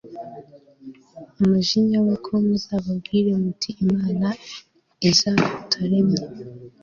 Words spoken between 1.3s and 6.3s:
umujinya we k muzababwire muti imana l zitaremye